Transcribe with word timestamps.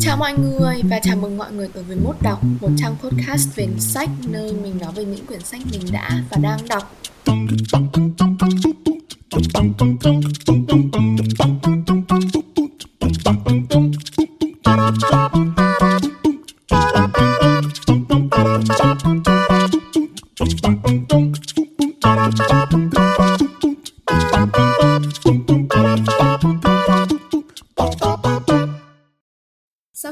Chào 0.00 0.16
mọi 0.16 0.34
người 0.38 0.82
và 0.90 1.00
chào 1.02 1.16
mừng 1.16 1.38
mọi 1.38 1.52
người 1.52 1.68
tới 1.74 1.82
với 1.82 1.96
Mốt 1.96 2.16
Đọc, 2.22 2.44
một 2.60 2.68
trang 2.76 2.96
podcast 3.02 3.48
về 3.56 3.68
sách 3.78 4.08
nơi 4.28 4.52
mình 4.52 4.78
nói 4.78 4.92
về 4.96 5.04
những 5.04 5.26
quyển 5.26 5.40
sách 5.40 5.60
mình 5.72 5.82
đã 5.92 6.22
và 6.30 6.36
đang 6.42 6.58
đọc. 6.68 6.94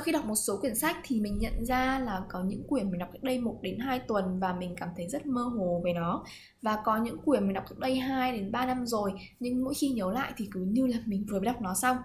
Khi 0.06 0.12
đọc 0.12 0.24
một 0.24 0.34
số 0.34 0.58
quyển 0.60 0.74
sách 0.74 0.96
thì 1.04 1.20
mình 1.20 1.38
nhận 1.38 1.64
ra 1.64 1.98
là 1.98 2.22
có 2.28 2.42
những 2.42 2.62
quyển 2.68 2.90
mình 2.90 2.98
đọc 2.98 3.08
cách 3.12 3.22
đây 3.22 3.40
1 3.40 3.58
đến 3.62 3.78
2 3.78 3.98
tuần 3.98 4.40
và 4.40 4.52
mình 4.52 4.74
cảm 4.76 4.88
thấy 4.96 5.08
rất 5.08 5.26
mơ 5.26 5.42
hồ 5.42 5.82
về 5.84 5.92
nó 5.92 6.24
và 6.62 6.78
có 6.84 6.96
những 6.96 7.18
quyển 7.18 7.44
mình 7.44 7.54
đọc 7.54 7.64
cách 7.68 7.78
đây 7.78 7.96
2 7.98 8.32
đến 8.32 8.52
3 8.52 8.66
năm 8.66 8.86
rồi, 8.86 9.12
nhưng 9.40 9.64
mỗi 9.64 9.74
khi 9.74 9.88
nhớ 9.88 10.12
lại 10.12 10.32
thì 10.36 10.48
cứ 10.52 10.60
như 10.60 10.86
là 10.86 10.98
mình 11.06 11.26
vừa 11.30 11.38
mới 11.38 11.46
đọc 11.46 11.60
nó 11.60 11.74
xong. 11.74 11.96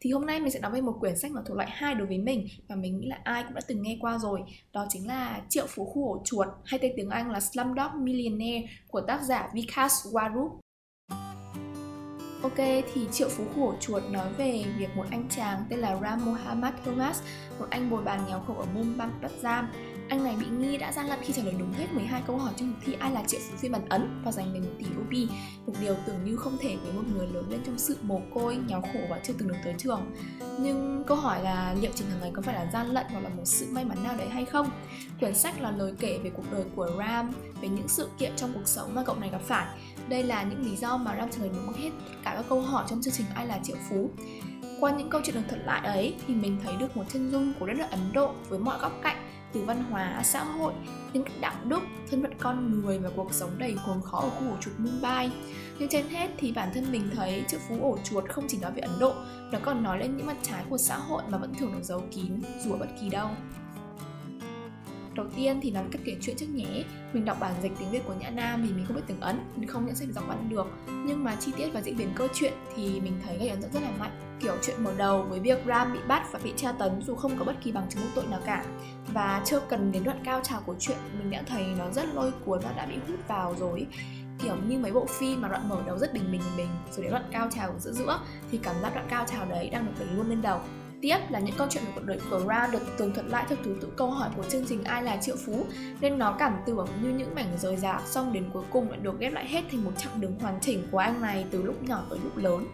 Thì 0.00 0.10
hôm 0.10 0.26
nay 0.26 0.40
mình 0.40 0.50
sẽ 0.50 0.60
nói 0.60 0.70
về 0.70 0.80
một 0.80 0.96
quyển 1.00 1.18
sách 1.18 1.30
mà 1.30 1.40
thuộc 1.46 1.56
loại 1.56 1.68
hai 1.70 1.94
đối 1.94 2.06
với 2.06 2.18
mình 2.18 2.46
và 2.68 2.76
mình 2.76 3.00
nghĩ 3.00 3.06
là 3.06 3.18
ai 3.24 3.44
cũng 3.44 3.54
đã 3.54 3.60
từng 3.68 3.82
nghe 3.82 3.98
qua 4.00 4.18
rồi. 4.18 4.40
Đó 4.72 4.86
chính 4.88 5.06
là 5.06 5.42
Triệu 5.48 5.66
phú 5.68 5.84
khu 5.84 6.12
ổ 6.12 6.22
chuột, 6.24 6.48
hay 6.64 6.80
tên 6.82 6.92
tiếng 6.96 7.10
Anh 7.10 7.30
là 7.30 7.40
Slumdog 7.40 8.04
Millionaire 8.04 8.68
của 8.88 9.00
tác 9.00 9.22
giả 9.22 9.50
Vikas 9.54 10.06
Warup. 10.06 10.58
Ok, 12.42 12.56
thì 12.94 13.08
Triệu 13.12 13.28
Phú 13.28 13.44
khổ 13.54 13.74
Chuột 13.80 14.02
nói 14.10 14.26
về 14.38 14.64
việc 14.78 14.96
một 14.96 15.04
anh 15.10 15.28
chàng 15.30 15.64
tên 15.68 15.78
là 15.78 15.96
Ram 16.02 16.24
Mohammad 16.24 16.74
Thomas, 16.84 17.22
một 17.58 17.66
anh 17.70 17.90
bồi 17.90 18.02
bàn 18.02 18.20
nghèo 18.28 18.40
khổ 18.40 18.54
ở 18.54 18.66
Mumbai 18.74 19.08
Bắc 19.22 19.30
Giang, 19.42 19.66
anh 20.08 20.24
này 20.24 20.36
bị 20.40 20.46
nghi 20.46 20.76
đã 20.76 20.92
gian 20.92 21.06
lận 21.06 21.18
khi 21.22 21.32
trả 21.32 21.42
lời 21.42 21.54
đúng 21.58 21.72
hết 21.72 21.86
12 21.92 22.22
câu 22.26 22.36
hỏi 22.36 22.52
trong 22.56 22.72
cuộc 22.72 22.80
thi 22.84 22.96
Ai 22.98 23.12
là 23.12 23.22
triệu 23.26 23.40
phú 23.40 23.56
phiên 23.56 23.72
bản 23.72 23.88
Ấn 23.88 24.22
và 24.24 24.32
giành 24.32 24.52
về 24.52 24.60
một 24.60 24.70
tỷ 24.78 24.84
rupee, 24.84 25.36
một 25.66 25.72
điều 25.80 25.96
tưởng 26.06 26.24
như 26.24 26.36
không 26.36 26.56
thể 26.60 26.76
với 26.82 26.92
một 26.92 27.02
người 27.12 27.26
lớn 27.26 27.50
lên 27.50 27.60
trong 27.66 27.78
sự 27.78 27.96
mồ 28.02 28.20
côi, 28.34 28.56
nghèo 28.56 28.80
khổ 28.80 28.98
và 29.10 29.20
chưa 29.24 29.32
từng 29.38 29.48
được 29.48 29.54
tới 29.64 29.74
trường. 29.78 30.00
Nhưng 30.60 31.04
câu 31.06 31.16
hỏi 31.16 31.42
là 31.42 31.74
liệu 31.80 31.90
trình 31.94 32.10
hàng 32.10 32.20
ngày 32.20 32.30
có 32.34 32.42
phải 32.42 32.54
là 32.54 32.70
gian 32.72 32.86
lận 32.86 33.06
hoặc 33.10 33.20
là 33.20 33.28
một 33.28 33.42
sự 33.44 33.66
may 33.70 33.84
mắn 33.84 34.04
nào 34.04 34.16
đấy 34.16 34.28
hay 34.28 34.44
không? 34.44 34.70
Quyển 35.20 35.34
sách 35.34 35.60
là 35.60 35.70
lời 35.70 35.92
kể 36.00 36.18
về 36.24 36.30
cuộc 36.30 36.52
đời 36.52 36.64
của 36.76 36.90
Ram, 36.98 37.32
về 37.60 37.68
những 37.68 37.88
sự 37.88 38.08
kiện 38.18 38.32
trong 38.36 38.52
cuộc 38.54 38.68
sống 38.68 38.94
mà 38.94 39.02
cậu 39.06 39.16
này 39.16 39.30
gặp 39.30 39.42
phải. 39.42 39.66
Đây 40.08 40.22
là 40.22 40.42
những 40.42 40.70
lý 40.70 40.76
do 40.76 40.96
mà 40.96 41.16
Ram 41.16 41.30
trả 41.30 41.38
lời 41.40 41.50
đúng 41.54 41.72
hết 41.72 41.90
cả 42.24 42.32
các 42.36 42.44
câu 42.48 42.60
hỏi 42.60 42.84
trong 42.88 43.02
chương 43.02 43.14
trình 43.14 43.26
Ai 43.34 43.46
là 43.46 43.58
triệu 43.62 43.76
phú. 43.90 44.10
Qua 44.80 44.90
những 44.90 45.10
câu 45.10 45.20
chuyện 45.24 45.34
được 45.34 45.42
thuật 45.48 45.60
lại 45.64 45.86
ấy 45.86 46.14
thì 46.26 46.34
mình 46.34 46.58
thấy 46.64 46.76
được 46.76 46.96
một 46.96 47.04
chân 47.12 47.30
dung 47.30 47.52
của 47.58 47.66
đất 47.66 47.74
nước 47.76 47.86
Ấn 47.90 48.12
Độ 48.12 48.34
với 48.48 48.58
mọi 48.58 48.78
góc 48.78 48.92
cạnh 49.02 49.27
từ 49.52 49.62
văn 49.62 49.84
hóa, 49.90 50.20
xã 50.24 50.44
hội, 50.44 50.72
đến 51.12 51.22
cách 51.24 51.40
đạo 51.40 51.54
đức, 51.64 51.80
thân 52.10 52.22
phận 52.22 52.32
con 52.38 52.80
người 52.80 52.98
và 52.98 53.10
cuộc 53.16 53.32
sống 53.34 53.50
đầy 53.58 53.76
cuồng 53.86 54.02
khó 54.02 54.18
ở 54.20 54.30
khu 54.30 54.50
ổ 54.50 54.56
chuột 54.60 54.74
Mumbai. 54.78 55.30
Nhưng 55.78 55.88
trên 55.88 56.08
hết 56.08 56.28
thì 56.38 56.52
bản 56.52 56.70
thân 56.74 56.92
mình 56.92 57.10
thấy 57.14 57.44
chữ 57.48 57.58
phú 57.68 57.78
ổ 57.82 57.98
chuột 58.04 58.28
không 58.28 58.44
chỉ 58.48 58.58
nói 58.58 58.72
về 58.72 58.80
Ấn 58.80 58.90
Độ, 59.00 59.14
nó 59.52 59.58
còn 59.62 59.82
nói 59.82 59.98
lên 59.98 60.16
những 60.16 60.26
mặt 60.26 60.36
trái 60.42 60.64
của 60.68 60.78
xã 60.78 60.96
hội 60.96 61.22
mà 61.28 61.38
vẫn 61.38 61.54
thường 61.54 61.72
được 61.72 61.82
giấu 61.82 62.02
kín 62.10 62.40
dù 62.64 62.72
ở 62.72 62.78
bất 62.78 62.88
kỳ 63.00 63.08
đâu. 63.08 63.28
Đầu 65.18 65.26
tiên 65.36 65.60
thì 65.62 65.70
nó 65.70 65.80
cách 65.92 66.02
kể 66.04 66.16
chuyện 66.20 66.36
trước 66.36 66.46
nhé. 66.54 66.84
Mình 67.12 67.24
đọc 67.24 67.36
bản 67.40 67.54
dịch 67.62 67.72
tiếng 67.78 67.90
Việt 67.90 68.02
của 68.06 68.14
Nhã 68.20 68.30
Nam 68.30 68.62
thì 68.66 68.72
mình 68.72 68.84
không 68.86 68.96
biết 68.96 69.02
tiếng 69.06 69.20
Ấn, 69.20 69.40
Mình 69.56 69.68
không 69.68 69.86
nhận 69.86 69.94
sách 69.94 70.08
giọng 70.14 70.28
văn 70.28 70.48
được. 70.48 70.66
Nhưng 70.86 71.24
mà 71.24 71.36
chi 71.40 71.52
tiết 71.56 71.68
và 71.72 71.80
diễn 71.80 71.96
biến 71.96 72.08
câu 72.14 72.28
chuyện 72.34 72.52
thì 72.76 73.00
mình 73.00 73.12
thấy 73.24 73.38
gây 73.38 73.48
ấn 73.48 73.62
tượng 73.62 73.72
rất 73.72 73.82
là 73.82 73.90
mạnh. 73.98 74.38
Kiểu 74.40 74.54
chuyện 74.62 74.84
mở 74.84 74.92
đầu 74.96 75.22
với 75.22 75.40
việc 75.40 75.58
Ram 75.66 75.92
bị 75.92 75.98
bắt 76.08 76.32
và 76.32 76.38
bị 76.44 76.52
tra 76.56 76.72
tấn 76.72 77.02
dù 77.06 77.14
không 77.14 77.38
có 77.38 77.44
bất 77.44 77.56
kỳ 77.62 77.72
bằng 77.72 77.86
chứng 77.88 78.02
vô 78.02 78.08
tội 78.14 78.26
nào 78.26 78.40
cả. 78.46 78.64
Và 79.12 79.42
chưa 79.44 79.60
cần 79.68 79.92
đến 79.92 80.04
đoạn 80.04 80.20
cao 80.24 80.40
trào 80.42 80.60
của 80.66 80.74
chuyện, 80.78 80.98
Mình 81.18 81.30
đã 81.30 81.42
thấy 81.46 81.66
nó 81.78 81.90
rất 81.90 82.14
lôi 82.14 82.32
cuốn 82.44 82.60
và 82.60 82.72
đã 82.72 82.86
bị 82.86 82.94
hút 83.08 83.28
vào 83.28 83.54
rồi. 83.58 83.86
Kiểu 84.42 84.56
như 84.68 84.78
mấy 84.78 84.92
bộ 84.92 85.06
phim 85.06 85.40
mà 85.40 85.48
đoạn 85.48 85.68
mở 85.68 85.82
đầu 85.86 85.98
rất 85.98 86.14
bình 86.14 86.32
bình 86.32 86.42
bình 86.56 86.68
rồi 86.92 87.02
đến 87.02 87.12
đoạn 87.12 87.24
cao 87.32 87.48
trào 87.54 87.70
ở 87.70 87.78
giữa 87.78 87.92
giữa, 87.92 88.20
thì 88.50 88.58
cảm 88.62 88.76
giác 88.82 88.94
đoạn 88.94 89.06
cao 89.10 89.26
trào 89.32 89.46
đấy 89.46 89.70
đang 89.70 89.86
được 89.86 89.92
đẩy 89.98 90.08
luôn 90.16 90.28
lên 90.28 90.42
đầu. 90.42 90.60
Tiếp 91.00 91.18
là 91.28 91.38
những 91.38 91.54
câu 91.58 91.66
chuyện 91.70 91.84
về 91.84 91.92
cuộc 91.94 92.04
đời 92.04 92.20
của 92.30 92.38
Ra 92.48 92.68
được 92.72 92.98
tường 92.98 93.14
thuật 93.14 93.26
lại 93.26 93.44
theo 93.48 93.58
thứ 93.64 93.76
tự 93.80 93.88
câu 93.96 94.10
hỏi 94.10 94.30
của 94.36 94.42
chương 94.42 94.66
trình 94.66 94.84
Ai 94.84 95.02
là 95.02 95.16
triệu 95.16 95.36
phú. 95.46 95.66
Nên 96.00 96.18
nó 96.18 96.32
cảm 96.32 96.56
tưởng 96.66 96.88
như 97.02 97.10
những 97.10 97.34
mảnh 97.34 97.58
rời 97.58 97.76
rạc 97.76 98.02
xong 98.06 98.32
đến 98.32 98.50
cuối 98.52 98.64
cùng 98.70 98.90
lại 98.90 98.98
được 99.02 99.20
ghép 99.20 99.32
lại 99.32 99.48
hết 99.48 99.62
thành 99.70 99.84
một 99.84 99.92
chặng 99.98 100.20
đường 100.20 100.38
hoàn 100.40 100.60
chỉnh 100.60 100.88
của 100.90 100.98
anh 100.98 101.20
này 101.20 101.46
từ 101.50 101.62
lúc 101.62 101.82
nhỏ 101.82 102.02
tới 102.10 102.18
lúc 102.24 102.36
lớn. 102.36 102.66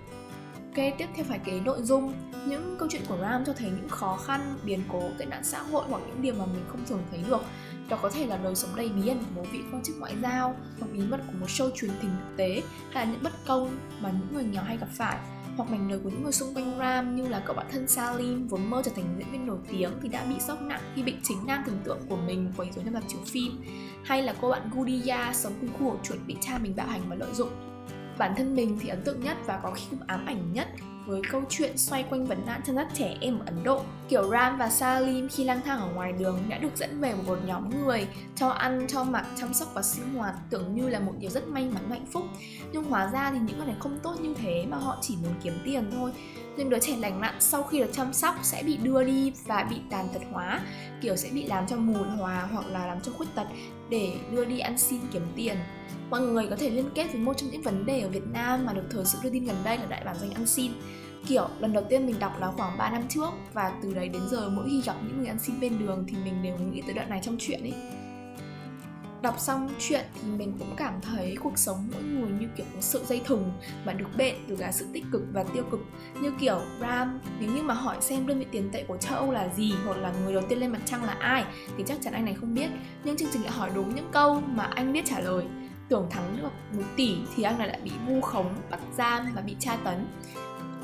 Ok, 0.76 0.84
tiếp 0.98 1.06
theo 1.14 1.24
phải 1.28 1.40
kể 1.44 1.60
nội 1.64 1.82
dung. 1.82 2.12
Những 2.46 2.76
câu 2.78 2.88
chuyện 2.90 3.02
của 3.08 3.16
Ram 3.20 3.44
cho 3.44 3.52
thấy 3.52 3.70
những 3.70 3.88
khó 3.88 4.16
khăn, 4.16 4.58
biến 4.64 4.82
cố, 4.92 5.02
tệ 5.18 5.24
nạn 5.24 5.44
xã 5.44 5.62
hội 5.62 5.84
hoặc 5.88 6.02
những 6.06 6.22
điều 6.22 6.34
mà 6.34 6.46
mình 6.46 6.64
không 6.68 6.84
thường 6.88 7.02
thấy 7.10 7.20
được. 7.28 7.42
Đó 7.88 7.98
có 8.02 8.10
thể 8.10 8.26
là 8.26 8.36
đời 8.36 8.54
sống 8.54 8.76
đầy 8.76 8.88
bí 8.88 9.08
ẩn 9.08 9.18
của 9.18 9.40
một 9.40 9.46
vị 9.52 9.58
quan 9.72 9.82
chức 9.82 9.96
ngoại 9.98 10.14
giao 10.22 10.56
Hoặc 10.80 10.86
bí 10.92 11.00
mật 11.00 11.20
của 11.26 11.32
một 11.40 11.46
show 11.46 11.70
truyền 11.74 11.90
hình 11.90 12.10
thực 12.10 12.36
tế 12.36 12.62
Hay 12.92 13.06
là 13.06 13.12
những 13.12 13.22
bất 13.22 13.32
công 13.46 13.78
mà 14.00 14.10
những 14.10 14.34
người 14.34 14.44
nghèo 14.44 14.62
hay 14.62 14.76
gặp 14.76 14.88
phải 14.92 15.16
hoặc 15.56 15.70
mảnh 15.70 15.88
đời 15.88 15.98
của 16.04 16.10
những 16.10 16.22
người 16.22 16.32
xung 16.32 16.54
quanh 16.54 16.78
Ram 16.78 17.16
như 17.16 17.28
là 17.28 17.42
cậu 17.46 17.56
bạn 17.56 17.66
thân 17.72 17.88
Salim 17.88 18.46
vốn 18.46 18.70
mơ 18.70 18.82
trở 18.84 18.92
thành 18.96 19.14
diễn 19.18 19.30
viên 19.32 19.46
nổi 19.46 19.58
tiếng 19.70 19.90
thì 20.02 20.08
đã 20.08 20.24
bị 20.24 20.34
sốc 20.40 20.62
nặng 20.62 20.80
khi 20.94 21.02
bị 21.02 21.14
chính 21.22 21.38
nam 21.46 21.62
thần 21.66 21.80
tượng 21.84 21.98
của 22.08 22.16
mình 22.16 22.52
quấy 22.56 22.68
rối 22.74 22.84
trong 22.84 22.94
dạp 22.94 23.02
chiếu 23.08 23.20
phim. 23.26 23.62
Hay 24.04 24.22
là 24.22 24.34
cô 24.40 24.50
bạn 24.50 24.70
Gudiya 24.74 25.32
sống 25.34 25.52
cùng 25.60 25.70
khu 25.78 25.90
ổ 25.90 25.96
chuột 26.02 26.18
bị 26.26 26.36
cha 26.40 26.58
mình 26.58 26.76
bạo 26.76 26.86
hành 26.86 27.02
và 27.08 27.16
lợi 27.16 27.34
dụng. 27.34 27.50
Bản 28.18 28.34
thân 28.36 28.56
mình 28.56 28.78
thì 28.80 28.88
ấn 28.88 29.02
tượng 29.04 29.20
nhất 29.20 29.36
và 29.46 29.60
có 29.62 29.70
khi 29.70 29.84
cũng 29.90 30.00
ám 30.06 30.26
ảnh 30.26 30.52
nhất 30.52 30.68
với 31.06 31.22
câu 31.30 31.42
chuyện 31.48 31.78
xoay 31.78 32.02
quanh 32.02 32.26
vấn 32.26 32.46
nạn 32.46 32.60
chăn 32.66 32.76
dắt 32.76 32.88
trẻ 32.94 33.16
em 33.20 33.38
ở 33.38 33.44
Ấn 33.46 33.64
Độ. 33.64 33.82
Kiểu 34.08 34.30
Ram 34.30 34.58
và 34.58 34.70
Salim 34.70 35.28
khi 35.28 35.44
lang 35.44 35.60
thang 35.64 35.80
ở 35.80 35.88
ngoài 35.94 36.12
đường 36.12 36.38
đã 36.48 36.58
được 36.58 36.76
dẫn 36.76 37.00
về 37.00 37.14
một 37.26 37.38
nhóm 37.46 37.84
người 37.84 38.06
cho 38.36 38.48
ăn, 38.48 38.86
cho 38.88 39.04
mặc, 39.04 39.26
chăm 39.36 39.54
sóc 39.54 39.68
và 39.74 39.82
sinh 39.82 40.14
hoạt 40.14 40.34
tưởng 40.50 40.74
như 40.74 40.88
là 40.88 41.00
một 41.00 41.12
điều 41.18 41.30
rất 41.30 41.48
may 41.48 41.68
mắn 41.74 41.90
hạnh 41.90 42.06
phúc. 42.12 42.24
Nhưng 42.72 42.84
hóa 42.84 43.10
ra 43.12 43.30
thì 43.30 43.38
những 43.38 43.56
người 43.56 43.66
này 43.66 43.76
không 43.78 43.98
tốt 44.02 44.14
như 44.20 44.34
thế 44.34 44.66
mà 44.68 44.76
họ 44.76 44.98
chỉ 45.00 45.16
muốn 45.22 45.34
kiếm 45.42 45.54
tiền 45.64 45.90
thôi. 45.92 46.12
Nên 46.56 46.70
đứa 46.70 46.78
trẻ 46.78 46.96
lành 46.96 47.20
lặn 47.20 47.34
sau 47.40 47.62
khi 47.62 47.78
được 47.78 47.92
chăm 47.92 48.12
sóc 48.12 48.34
sẽ 48.42 48.62
bị 48.62 48.76
đưa 48.76 49.04
đi 49.04 49.32
và 49.44 49.66
bị 49.70 49.76
tàn 49.90 50.08
tật 50.14 50.22
hóa, 50.32 50.60
kiểu 51.00 51.16
sẽ 51.16 51.30
bị 51.32 51.44
làm 51.44 51.66
cho 51.66 51.76
mù 51.76 52.04
hòa 52.18 52.48
hoặc 52.52 52.66
là 52.66 52.86
làm 52.86 53.00
cho 53.00 53.12
khuyết 53.12 53.26
tật 53.34 53.46
để 53.90 54.16
đưa 54.30 54.44
đi 54.44 54.58
ăn 54.58 54.78
xin 54.78 55.00
kiếm 55.12 55.26
tiền 55.36 55.56
mọi 56.10 56.20
người 56.20 56.46
có 56.50 56.56
thể 56.56 56.70
liên 56.70 56.90
kết 56.94 57.12
với 57.12 57.20
một 57.20 57.34
trong 57.36 57.50
những 57.50 57.62
vấn 57.62 57.86
đề 57.86 58.00
ở 58.00 58.08
Việt 58.08 58.26
Nam 58.32 58.66
mà 58.66 58.72
được 58.72 58.84
thời 58.90 59.04
sự 59.04 59.18
đưa 59.22 59.30
tin 59.30 59.44
gần 59.44 59.56
đây 59.64 59.78
là 59.78 59.86
đại 59.86 60.02
bản 60.04 60.16
doanh 60.18 60.30
ăn 60.30 60.46
xin 60.46 60.72
kiểu, 61.28 61.48
lần 61.60 61.72
đầu 61.72 61.84
tiên 61.88 62.06
mình 62.06 62.18
đọc 62.18 62.32
là 62.40 62.50
khoảng 62.50 62.78
3 62.78 62.90
năm 62.90 63.02
trước 63.08 63.30
và 63.52 63.72
từ 63.82 63.94
đấy 63.94 64.08
đến 64.08 64.22
giờ 64.30 64.48
mỗi 64.48 64.64
khi 64.68 64.82
gặp 64.84 64.94
những 65.06 65.18
người 65.18 65.26
ăn 65.26 65.38
xin 65.38 65.60
bên 65.60 65.78
đường 65.78 66.04
thì 66.08 66.16
mình 66.24 66.42
đều 66.42 66.58
nghĩ 66.58 66.82
tới 66.82 66.94
đoạn 66.94 67.10
này 67.10 67.20
trong 67.22 67.36
chuyện 67.38 67.60
ấy. 67.60 67.74
Đọc 69.22 69.34
xong 69.38 69.68
chuyện 69.78 70.04
thì 70.14 70.28
mình 70.28 70.56
cũng 70.58 70.74
cảm 70.76 71.00
thấy 71.00 71.36
cuộc 71.40 71.58
sống 71.58 71.88
mỗi 71.92 72.02
người 72.02 72.30
như 72.40 72.46
kiểu 72.56 72.66
một 72.74 72.80
sợi 72.80 73.04
dây 73.04 73.20
thừng 73.24 73.52
mà 73.84 73.92
được 73.92 74.06
bện 74.16 74.34
từ 74.48 74.56
cả 74.56 74.72
sự 74.72 74.86
tích 74.92 75.04
cực 75.12 75.22
và 75.32 75.44
tiêu 75.44 75.64
cực. 75.70 75.80
Như 76.20 76.32
kiểu, 76.40 76.60
Ram, 76.80 77.20
nếu 77.40 77.50
như 77.50 77.62
mà 77.62 77.74
hỏi 77.74 77.96
xem 78.00 78.26
đơn 78.26 78.38
vị 78.38 78.46
tiền 78.50 78.70
tệ 78.72 78.84
của 78.88 78.96
châu 78.96 79.14
Âu 79.14 79.32
là 79.32 79.48
gì 79.56 79.74
hoặc 79.84 79.96
là 79.96 80.12
người 80.24 80.34
đầu 80.34 80.42
tiên 80.48 80.58
lên 80.58 80.72
mặt 80.72 80.80
trăng 80.84 81.04
là 81.04 81.16
ai 81.20 81.44
thì 81.76 81.84
chắc 81.86 81.98
chắn 82.02 82.12
anh 82.12 82.24
này 82.24 82.34
không 82.34 82.54
biết. 82.54 82.68
Nhưng 83.04 83.16
chương 83.16 83.28
trình 83.32 83.42
lại 83.42 83.52
hỏi 83.52 83.70
đúng 83.74 83.94
những 83.94 84.08
câu 84.12 84.40
mà 84.40 84.64
anh 84.64 84.92
biết 84.92 85.04
trả 85.04 85.20
lời. 85.20 85.44
Tưởng 85.88 86.06
thắng 86.10 86.36
được 86.42 86.50
một 86.72 86.84
tỷ 86.96 87.16
thì 87.36 87.42
anh 87.42 87.58
này 87.58 87.68
lại 87.68 87.80
bị 87.84 87.90
vu 88.08 88.20
khống, 88.20 88.54
bắt 88.70 88.80
giam 88.96 89.26
và 89.34 89.42
bị 89.42 89.56
tra 89.58 89.76
tấn 89.76 90.06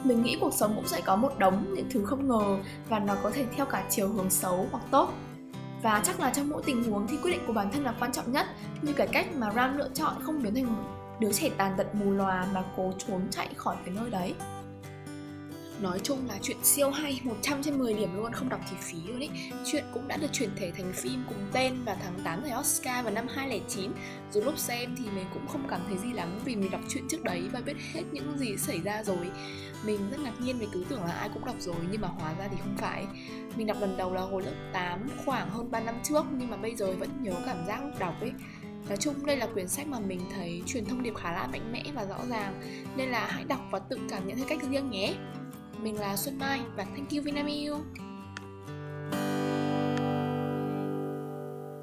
mình 0.04 0.22
nghĩ 0.22 0.36
cuộc 0.40 0.54
sống 0.54 0.72
cũng 0.76 0.88
sẽ 0.88 1.00
có 1.00 1.16
một 1.16 1.38
đống 1.38 1.74
những 1.74 1.86
thứ 1.90 2.04
không 2.04 2.28
ngờ 2.28 2.58
và 2.88 2.98
nó 2.98 3.14
có 3.22 3.30
thể 3.30 3.44
theo 3.56 3.66
cả 3.66 3.84
chiều 3.90 4.08
hướng 4.08 4.30
xấu 4.30 4.66
hoặc 4.70 4.82
tốt. 4.90 5.12
Và 5.82 6.02
chắc 6.04 6.20
là 6.20 6.30
trong 6.30 6.48
mỗi 6.48 6.62
tình 6.66 6.84
huống 6.84 7.06
thì 7.06 7.16
quyết 7.16 7.30
định 7.30 7.40
của 7.46 7.52
bản 7.52 7.70
thân 7.72 7.84
là 7.84 7.94
quan 8.00 8.12
trọng 8.12 8.32
nhất, 8.32 8.46
như 8.82 8.92
cái 8.92 9.06
cách 9.06 9.26
mà 9.36 9.50
Ram 9.54 9.78
lựa 9.78 9.88
chọn 9.94 10.14
không 10.22 10.42
biến 10.42 10.54
thành 10.54 10.66
một 10.66 10.82
đứa 11.20 11.32
trẻ 11.32 11.48
tàn 11.56 11.74
tật 11.76 11.94
mù 11.94 12.10
lòa 12.10 12.46
mà 12.54 12.62
cố 12.76 12.92
trốn 12.98 13.20
chạy 13.30 13.48
khỏi 13.56 13.76
cái 13.84 13.94
nơi 14.00 14.10
đấy. 14.10 14.34
Nói 15.82 16.00
chung 16.02 16.28
là 16.28 16.38
chuyện 16.42 16.56
siêu 16.62 16.90
hay 16.90 17.20
100 17.24 17.62
trên 17.62 17.78
10 17.78 17.94
điểm 17.94 18.16
luôn, 18.16 18.32
Không 18.32 18.48
đọc 18.48 18.60
thì 18.70 18.76
phí 18.80 18.98
luôn 19.06 19.20
ý. 19.20 19.28
Chuyện 19.66 19.84
cũng 19.94 20.08
đã 20.08 20.16
được 20.16 20.32
chuyển 20.32 20.50
thể 20.56 20.72
thành 20.76 20.92
phim 20.92 21.24
cùng 21.28 21.38
tên 21.52 21.84
vào 21.84 21.96
tháng 22.02 22.20
8 22.24 22.44
giải 22.44 22.58
Oscar 22.60 23.04
vào 23.04 23.14
năm 23.14 23.26
2009 23.28 23.92
Dù 24.32 24.40
lúc 24.40 24.58
xem 24.58 24.94
thì 24.98 25.04
mình 25.14 25.26
cũng 25.34 25.46
không 25.46 25.66
cảm 25.68 25.80
thấy 25.88 25.98
gì 25.98 26.12
lắm 26.12 26.38
Vì 26.44 26.56
mình 26.56 26.70
đọc 26.70 26.80
chuyện 26.88 27.04
trước 27.08 27.22
đấy 27.22 27.42
và 27.52 27.60
biết 27.60 27.76
hết 27.92 28.02
những 28.12 28.38
gì 28.38 28.56
xảy 28.56 28.80
ra 28.80 29.02
rồi. 29.02 29.30
Mình 29.84 30.10
rất 30.10 30.20
ngạc 30.20 30.40
nhiên 30.40 30.58
vì 30.58 30.66
cứ 30.72 30.84
tưởng 30.88 31.04
là 31.04 31.12
ai 31.12 31.28
cũng 31.34 31.44
đọc 31.44 31.56
rồi, 31.58 31.76
Nhưng 31.90 32.00
mà 32.00 32.08
hóa 32.08 32.34
ra 32.38 32.48
thì 32.50 32.56
không 32.62 32.76
phải. 32.78 33.06
Mình 33.56 33.66
đọc 33.66 33.76
lần 33.80 33.96
đầu 33.96 34.14
là 34.14 34.20
hồi 34.20 34.42
lớp 34.42 34.54
8 34.72 35.08
khoảng 35.24 35.50
hơn 35.50 35.70
3 35.70 35.80
năm 35.80 35.94
trước, 36.02 36.24
Nhưng 36.32 36.50
mà 36.50 36.56
bây 36.56 36.76
giờ 36.76 36.92
vẫn 36.92 37.08
nhớ 37.22 37.32
cảm 37.46 37.66
giác 37.66 37.82
lúc 37.82 37.98
đọc 37.98 38.14
ấy. 38.20 38.32
Nói 38.88 38.96
chung 38.96 39.26
đây 39.26 39.36
là 39.36 39.46
quyển 39.46 39.68
sách 39.68 39.86
mà 39.86 40.00
mình 40.00 40.20
thấy 40.34 40.62
truyền 40.66 40.84
thông 40.84 41.02
điệp 41.02 41.14
khá 41.14 41.32
là 41.32 41.46
mạnh 41.46 41.72
mẽ 41.72 41.84
và 41.94 42.04
rõ 42.04 42.18
ràng, 42.30 42.60
Nên 42.96 43.08
là 43.08 43.26
hãy 43.26 43.44
đọc 43.44 43.60
và 43.70 43.78
tự 43.78 43.98
cảm 44.10 44.26
nhận 44.26 44.36
theo 44.36 44.46
cách 44.48 44.62
riêng 44.70 44.90
nhé 44.90 45.14
mình 45.82 46.00
là 46.00 46.16
Xuân 46.16 46.38
Mai 46.38 46.60
và 46.76 46.84
thank 46.84 47.10
you 47.10 47.22
Vinamilk. 47.22 48.09